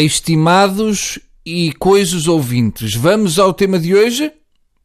Estimados 0.00 1.18
e 1.46 1.72
coisos 1.74 2.26
ouvintes, 2.26 2.94
vamos 2.94 3.38
ao 3.38 3.52
tema 3.52 3.78
de 3.78 3.94
hoje? 3.94 4.32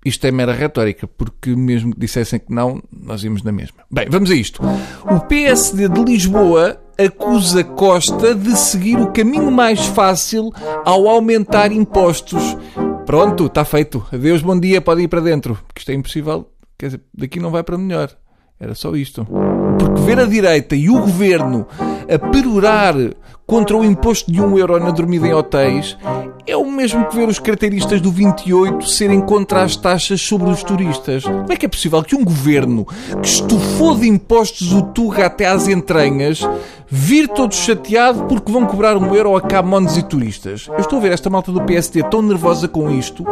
Isto 0.06 0.28
é 0.28 0.32
mera 0.32 0.54
retórica, 0.54 1.08
porque 1.08 1.56
mesmo 1.56 1.94
que 1.94 2.00
dissessem 2.00 2.40
que 2.40 2.54
não, 2.54 2.82
nós 2.92 3.24
íamos 3.24 3.44
na 3.44 3.52
mesma. 3.52 3.84
Bem, 3.92 4.08
vamos 4.10 4.32
a 4.32 4.36
isto. 4.36 4.62
O 5.10 5.20
PSD 5.22 5.90
de 5.90 6.04
Lisboa 6.04 6.80
acusa 6.98 7.64
Costa 7.64 8.34
de 8.34 8.56
seguir 8.58 8.98
o 8.98 9.12
caminho 9.12 9.52
mais 9.52 9.86
fácil 9.88 10.52
ao 10.86 11.08
aumentar 11.08 11.72
impostos. 11.72 12.56
Pronto, 13.06 13.48
está 13.48 13.66
feito. 13.66 14.06
Adeus, 14.14 14.42
bom 14.42 14.60
dia, 14.60 14.80
pode 14.80 15.02
ir 15.02 15.08
para 15.08 15.22
dentro. 15.22 15.58
Porque 15.68 15.80
isto 15.80 15.92
é 15.92 15.96
impossível. 15.96 16.50
Quer 16.78 16.86
dizer, 16.86 17.02
daqui 17.14 17.40
não 17.40 17.52
vai 17.52 17.64
para 17.64 17.78
melhor. 17.78 18.16
Era 18.60 18.76
só 18.76 18.96
isto. 18.96 19.26
Porque 19.80 20.02
ver 20.02 20.20
a 20.20 20.26
direita 20.26 20.76
e 20.76 20.90
o 20.90 21.00
governo 21.00 21.68
a 22.10 22.18
perorar 22.18 22.96
contra 23.46 23.76
o 23.76 23.84
imposto 23.84 24.32
de 24.32 24.42
1 24.42 24.58
euro 24.58 24.80
na 24.80 24.92
dormida 24.92 25.28
em 25.28 25.34
hotéis 25.34 25.98
é 26.46 26.56
o 26.56 26.72
mesmo 26.72 27.06
que 27.06 27.16
ver 27.16 27.28
os 27.28 27.40
carteiristas 27.40 28.00
do 28.02 28.12
28 28.12 28.88
serem 28.88 29.22
contra 29.22 29.64
as 29.64 29.76
taxas 29.76 30.22
sobre 30.22 30.50
os 30.50 30.64
turistas. 30.64 31.24
Como 31.24 31.52
é 31.52 31.56
que 31.56 31.66
é 31.66 31.70
possível 31.70 32.04
que 32.04 32.16
um 32.16 32.24
governo 32.24 32.86
que 33.22 33.28
estufou 33.28 33.96
de 33.96 34.08
impostos 34.08 34.72
o 34.72 34.82
Tuga 34.82 35.26
até 35.26 35.46
às 35.46 35.68
entranhas 35.68 36.48
vir 36.88 37.28
todo 37.28 37.54
chateado 37.54 38.26
porque 38.26 38.52
vão 38.52 38.66
cobrar 38.66 38.98
um 38.98 39.14
euro 39.14 39.36
a 39.36 39.42
camões 39.42 39.98
e 39.98 40.04
turistas? 40.04 40.68
Eu 40.68 40.80
estou 40.80 41.00
a 41.00 41.02
ver 41.02 41.12
esta 41.12 41.30
malta 41.30 41.52
do 41.52 41.62
PSD 41.62 42.04
tão 42.04 42.22
nervosa 42.22 42.68
com 42.68 42.92
isto 42.92 43.26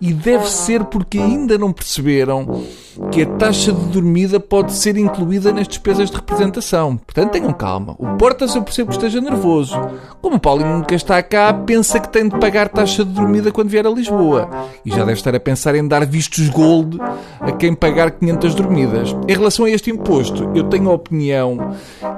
e 0.00 0.12
deve 0.12 0.48
ser 0.48 0.84
porque 0.84 1.18
ainda 1.18 1.58
não 1.58 1.72
perceberam 1.72 2.62
que 3.10 3.22
a 3.22 3.26
taxa 3.26 3.72
de 3.72 3.84
dormida 3.86 4.40
pode 4.40 4.72
ser 4.72 4.96
incluída 4.96 5.52
nas 5.52 5.68
despesas 5.68 6.10
de 6.10 6.16
representação. 6.16 6.96
Portanto, 6.96 7.32
tenham 7.32 7.52
calma. 7.52 7.94
O 7.98 8.16
Portas 8.16 8.54
eu 8.54 8.62
percebo 8.62 8.90
que 8.90 8.96
esteja 8.96 9.20
nervoso. 9.20 9.74
Como 10.20 10.36
o 10.36 10.40
Paulinho 10.40 10.78
nunca 10.78 10.94
está 10.94 11.22
cá, 11.22 11.52
pensa 11.52 12.00
que 12.00 12.08
tem 12.08 12.28
de 12.28 12.38
pagar 12.38 12.68
taxa 12.68 13.04
de 13.04 13.12
dormida 13.12 13.52
quando 13.52 13.68
vier 13.68 13.86
a 13.86 13.90
Lisboa. 13.90 14.48
E 14.84 14.90
já 14.90 14.98
deve 14.98 15.12
estar 15.12 15.34
a 15.34 15.40
pensar 15.40 15.74
em 15.74 15.86
dar 15.86 16.04
vistos 16.04 16.48
gold 16.48 16.98
a 17.40 17.52
quem 17.52 17.74
pagar 17.74 18.10
500 18.10 18.54
dormidas. 18.54 19.16
Em 19.26 19.32
relação 19.34 19.64
a 19.64 19.70
este 19.70 19.90
imposto, 19.90 20.50
eu 20.54 20.64
tenho 20.64 20.90
a 20.90 20.94
opinião 20.94 21.74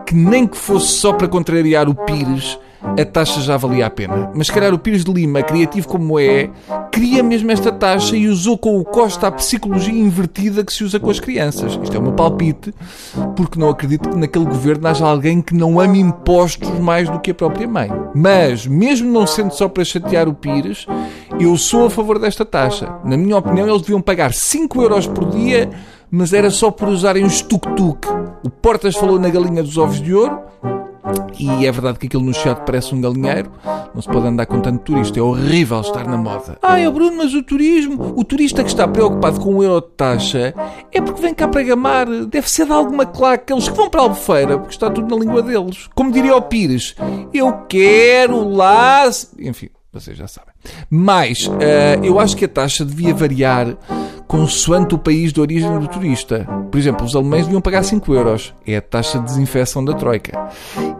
que 0.07 0.15
nem 0.15 0.47
que 0.47 0.57
fosse 0.57 0.89
só 0.89 1.13
para 1.13 1.29
contrariar 1.29 1.89
o 1.89 1.95
Pires, 1.95 2.59
a 2.83 3.05
taxa 3.05 3.41
já 3.41 3.57
valia 3.57 3.87
a 3.87 3.91
pena. 3.91 4.31
Mas 4.35 4.47
se 4.47 4.53
calhar 4.53 4.73
o 4.73 4.79
Pires 4.79 5.05
de 5.05 5.13
Lima, 5.13 5.43
criativo 5.43 5.87
como 5.87 6.19
é, 6.19 6.51
queria 6.91 7.23
mesmo 7.23 7.51
esta 7.51 7.71
taxa 7.71 8.17
e 8.17 8.29
usou 8.29 8.57
com 8.57 8.79
o 8.79 8.85
Costa 8.85 9.27
a 9.27 9.33
psicologia 9.33 9.95
invertida 9.95 10.65
que 10.65 10.73
se 10.73 10.85
usa 10.85 10.99
com 10.99 11.11
as 11.11 11.21
crianças. 11.21 11.79
Isto 11.83 11.97
é 11.97 12.01
meu 12.01 12.13
palpite, 12.13 12.75
porque 13.37 13.59
não 13.59 13.69
acredito 13.69 14.09
que 14.09 14.17
naquele 14.17 14.45
governo 14.45 14.89
haja 14.89 15.07
alguém 15.07 15.43
que 15.43 15.55
não 15.55 15.81
ame 15.81 16.01
impostos 16.01 16.69
mais 16.79 17.09
do 17.09 17.21
que 17.21 17.31
a 17.31 17.35
própria 17.35 17.69
mãe. 17.69 17.91
Mas, 18.15 18.67
mesmo 18.67 19.11
não 19.11 19.27
sendo 19.27 19.53
só 19.53 19.69
para 19.69 19.85
chatear 19.85 20.29
o 20.29 20.35
Pires, 20.35 20.87
eu 21.39 21.57
sou 21.57 21.87
a 21.87 21.91
favor 21.91 22.19
desta 22.19 22.45
taxa. 22.45 22.93
Na 23.05 23.17
minha 23.17 23.37
opinião, 23.37 23.69
eles 23.69 23.83
deviam 23.83 24.01
pagar 24.01 24.33
5 24.33 24.83
euros 24.83 25.07
por 25.07 25.27
dia, 25.27 25.71
mas 26.11 26.33
era 26.33 26.51
só 26.51 26.71
por 26.71 26.89
usarem 26.89 27.25
os 27.25 27.43
tuk-tuk. 27.43 28.07
O 28.43 28.51
Portas 28.51 28.97
falou 28.97 29.19
na 29.19 29.29
galinha 29.29 29.63
dos 29.63 29.79
ovos 29.79 30.01
de 30.01 30.15
ouro, 30.15 30.41
e 31.39 31.67
é 31.67 31.73
verdade 31.73 31.99
que 31.99 32.07
aquilo 32.07 32.25
no 32.25 32.35
chat 32.35 32.59
parece 32.65 32.95
um 32.95 33.01
galinheiro. 33.01 33.51
Não 33.95 34.03
se 34.03 34.09
pode 34.09 34.27
andar 34.27 34.47
com 34.47 34.61
tanto 34.61 34.81
turista. 34.85 35.19
É 35.19 35.23
horrível 35.23 35.81
estar 35.81 36.07
na 36.07 36.17
moda. 36.17 36.59
Ah, 36.63 36.79
é 36.79 36.89
Bruno, 36.91 37.17
mas 37.17 37.35
o 37.35 37.43
turismo. 37.43 38.15
O 38.17 38.25
turista 38.25 38.63
que 38.63 38.71
está 38.71 38.87
preocupado 38.87 39.41
com 39.41 39.57
o 39.57 39.65
euro 39.65 39.81
de 39.81 39.93
taxa 39.97 40.55
é 40.93 41.01
porque 41.01 41.21
vem 41.21 41.35
cá 41.35 41.49
para 41.49 41.63
gamar. 41.63 42.07
Deve 42.07 42.49
ser 42.51 42.67
de 42.67 42.73
alguma 42.73 43.07
claque. 43.07 43.41
Aqueles 43.41 43.69
que 43.69 43.77
vão 43.77 43.89
para 43.89 44.01
a 44.01 44.05
albufeira, 44.05 44.59
porque 44.59 44.75
está 44.75 44.91
tudo 44.91 45.15
na 45.15 45.23
língua 45.23 45.43
deles. 45.43 45.89
Como 45.95 46.13
diria 46.13 46.37
o 46.37 46.43
Pires, 46.43 46.95
eu 47.33 47.53
quero 47.69 48.49
lá. 48.49 49.09
Enfim, 49.39 49.71
vocês 49.93 50.17
já 50.17 50.29
sabem. 50.29 50.55
Mas 50.89 51.47
uh, 51.47 52.05
eu 52.05 52.21
acho 52.21 52.37
que 52.37 52.45
a 52.45 52.49
taxa 52.49 52.85
devia 52.85 53.15
variar 53.15 53.77
consoante 54.31 54.95
o 54.95 54.99
país 54.99 55.33
de 55.33 55.41
origem 55.41 55.77
do 55.81 55.89
turista. 55.89 56.47
Por 56.71 56.79
exemplo, 56.79 57.05
os 57.05 57.17
alemães 57.17 57.47
deviam 57.47 57.61
pagar 57.61 57.83
5 57.83 58.15
euros. 58.15 58.55
É 58.65 58.77
a 58.77 58.81
taxa 58.81 59.19
de 59.19 59.25
desinfecção 59.25 59.85
da 59.85 59.93
Troika. 59.93 60.49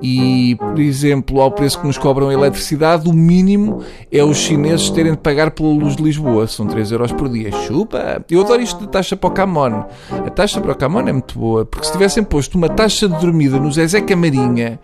E, 0.03 0.57
por 0.57 0.81
exemplo, 0.81 1.41
ao 1.41 1.53
preço 1.53 1.81
que 1.81 1.87
nos 1.87 1.97
cobram 1.97 2.29
a 2.29 2.35
eletricidade, 2.35 3.09
o 3.09 3.13
mínimo 3.13 3.85
é 4.11 4.25
os 4.25 4.37
chineses 4.37 4.91
terem 4.91 5.13
de 5.13 5.19
pagar 5.19 5.53
pela 5.53 5.69
luz 5.69 5.95
de 5.95 6.03
Lisboa. 6.03 6.49
São 6.49 6.67
3 6.67 6.91
euros 6.91 7.13
por 7.13 7.29
dia. 7.29 7.53
Chupa! 7.53 8.21
Eu 8.29 8.41
adoro 8.41 8.63
isto 8.63 8.81
de 8.81 8.89
taxa 8.89 9.17
para 9.17 9.31
o 9.31 9.33
Camon. 9.33 9.85
A 10.11 10.31
taxa 10.31 10.61
para 10.61 10.73
o 10.73 10.75
Camon 10.75 11.07
é 11.07 11.13
muito 11.13 11.39
boa, 11.39 11.65
porque 11.65 11.87
se 11.87 11.93
tivessem 11.93 12.25
posto 12.25 12.59
uma 12.59 12.69
taxa 12.69 13.09
de 13.09 13.17
dormida 13.21 13.61
no 13.61 13.71
Zezé 13.71 14.01
Camarinha, 14.01 14.81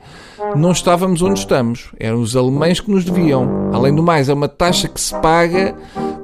não 0.55 0.71
estávamos 0.71 1.21
onde 1.21 1.41
estamos. 1.41 1.91
Eram 1.99 2.21
os 2.21 2.37
alemães 2.37 2.79
que 2.79 2.93
nos 2.93 3.05
deviam. 3.05 3.71
Além 3.73 3.93
do 3.93 4.05
mais, 4.05 4.29
é 4.29 4.35
uma 4.35 4.49
taxa 4.49 4.87
que 4.87 5.01
se 5.01 5.13
paga 5.21 5.75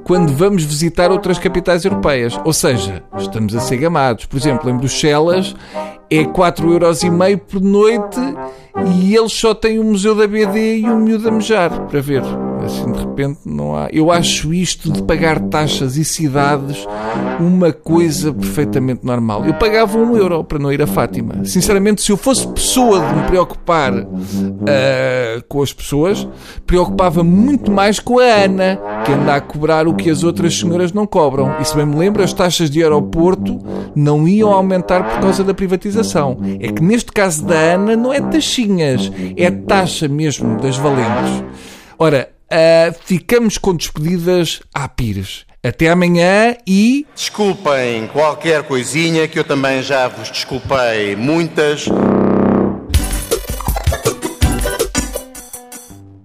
quando 0.03 0.33
vamos 0.33 0.63
visitar 0.63 1.11
outras 1.11 1.39
capitais 1.39 1.85
europeias. 1.85 2.39
Ou 2.43 2.53
seja, 2.53 3.03
estamos 3.17 3.55
a 3.55 3.59
ser 3.59 3.77
gamados. 3.77 4.25
Por 4.25 4.37
exemplo, 4.37 4.69
em 4.69 4.77
Bruxelas 4.77 5.55
é 6.09 6.23
4,5€ 6.23 7.39
por 7.39 7.61
noite 7.61 8.19
e 8.95 9.15
eles 9.15 9.33
só 9.33 9.53
têm 9.53 9.79
o 9.79 9.83
Museu 9.83 10.15
da 10.15 10.27
BD 10.27 10.79
e 10.79 10.89
o 10.89 10.97
Miúdo 10.97 11.27
a 11.27 11.31
Mejar 11.31 11.87
para 11.87 12.01
ver. 12.01 12.23
Assim, 12.63 12.91
de 12.91 12.99
repente, 12.99 13.39
não 13.45 13.75
há. 13.75 13.89
Eu 13.91 14.11
acho 14.11 14.53
isto 14.53 14.91
de 14.91 15.03
pagar 15.03 15.39
taxas 15.39 15.97
e 15.97 16.05
cidades 16.05 16.87
uma 17.39 17.71
coisa 17.71 18.33
perfeitamente 18.33 19.05
normal. 19.05 19.45
Eu 19.45 19.53
pagava 19.55 19.97
um 19.97 20.15
euro 20.15 20.43
para 20.43 20.59
não 20.59 20.71
ir 20.71 20.81
a 20.81 20.87
Fátima. 20.87 21.43
Sinceramente, 21.43 22.01
se 22.01 22.11
eu 22.11 22.17
fosse 22.17 22.47
pessoa 22.47 22.99
de 22.99 23.15
me 23.15 23.23
preocupar 23.23 23.93
uh, 23.93 24.05
com 25.47 25.61
as 25.61 25.73
pessoas, 25.73 26.27
preocupava 26.65 27.23
muito 27.23 27.71
mais 27.71 27.99
com 27.99 28.19
a 28.19 28.23
Ana, 28.23 28.79
que 29.05 29.11
anda 29.11 29.35
a 29.35 29.41
cobrar 29.41 29.87
o 29.87 29.93
que 29.93 30.09
as 30.09 30.23
outras 30.23 30.57
senhoras 30.57 30.93
não 30.93 31.05
cobram. 31.05 31.55
E 31.59 31.65
se 31.65 31.75
bem 31.75 31.85
me 31.85 31.95
lembro, 31.95 32.23
as 32.23 32.33
taxas 32.33 32.69
de 32.69 32.81
aeroporto 32.81 33.59
não 33.95 34.27
iam 34.27 34.51
aumentar 34.51 35.03
por 35.03 35.21
causa 35.21 35.43
da 35.43 35.53
privatização. 35.53 36.37
É 36.59 36.71
que 36.71 36.81
neste 36.81 37.11
caso 37.11 37.45
da 37.45 37.55
Ana 37.55 37.95
não 37.95 38.13
é 38.13 38.21
taxinhas, 38.21 39.11
é 39.35 39.51
taxa 39.51 40.07
mesmo 40.07 40.57
das 40.57 40.77
valentes. 40.77 41.43
Ora, 41.97 42.29
uh, 42.51 42.95
ficamos 43.05 43.57
com 43.57 43.75
despedidas 43.75 44.61
à 44.73 44.87
Pires. 44.87 45.45
Até 45.63 45.89
amanhã 45.89 46.57
e. 46.67 47.05
Desculpem 47.15 48.07
qualquer 48.07 48.63
coisinha 48.63 49.27
que 49.27 49.39
eu 49.39 49.43
também 49.43 49.81
já 49.81 50.09
vos 50.09 50.29
desculpei 50.29 51.15
muitas. 51.15 51.85